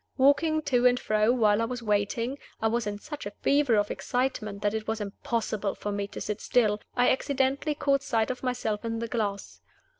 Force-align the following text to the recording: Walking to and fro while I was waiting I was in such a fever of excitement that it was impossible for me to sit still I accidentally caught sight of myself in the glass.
Walking 0.17 0.63
to 0.63 0.87
and 0.87 0.99
fro 0.99 1.31
while 1.31 1.61
I 1.61 1.65
was 1.65 1.83
waiting 1.83 2.39
I 2.59 2.67
was 2.69 2.87
in 2.87 2.97
such 2.97 3.27
a 3.27 3.31
fever 3.43 3.75
of 3.75 3.91
excitement 3.91 4.63
that 4.63 4.73
it 4.73 4.87
was 4.87 4.99
impossible 4.99 5.75
for 5.75 5.91
me 5.91 6.07
to 6.07 6.19
sit 6.19 6.41
still 6.41 6.81
I 6.95 7.11
accidentally 7.11 7.75
caught 7.75 8.01
sight 8.01 8.31
of 8.31 8.41
myself 8.41 8.83
in 8.83 8.97
the 8.97 9.07
glass. 9.07 9.61